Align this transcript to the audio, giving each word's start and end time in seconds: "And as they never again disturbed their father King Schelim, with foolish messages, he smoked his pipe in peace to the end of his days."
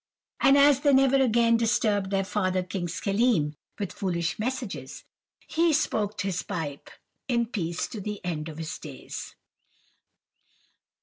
"And 0.39 0.57
as 0.57 0.79
they 0.79 0.93
never 0.93 1.17
again 1.17 1.57
disturbed 1.57 2.09
their 2.09 2.23
father 2.23 2.63
King 2.63 2.87
Schelim, 2.87 3.53
with 3.77 3.91
foolish 3.93 4.39
messages, 4.39 5.03
he 5.45 5.73
smoked 5.73 6.21
his 6.21 6.41
pipe 6.41 6.89
in 7.27 7.45
peace 7.45 7.87
to 7.89 8.01
the 8.01 8.19
end 8.25 8.49
of 8.49 8.57
his 8.57 8.79
days." 8.79 9.35